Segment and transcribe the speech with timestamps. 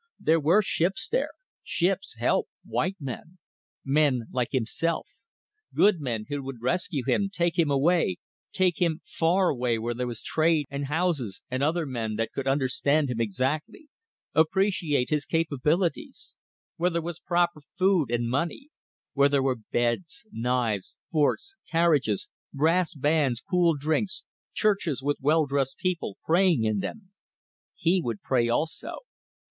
[0.19, 1.29] There were ships there
[1.61, 3.37] ships, help, white men.
[3.85, 5.07] Men like himself.
[5.75, 8.17] Good men who would rescue him, take him away,
[8.51, 12.47] take him far away where there was trade, and houses, and other men that could
[12.47, 13.89] understand him exactly,
[14.33, 16.35] appreciate his capabilities;
[16.77, 18.69] where there was proper food, and money;
[19.13, 24.23] where there were beds, knives, forks, carriages, brass bands, cool drinks,
[24.55, 27.11] churches with well dressed people praying in them.
[27.75, 29.01] He would pray also.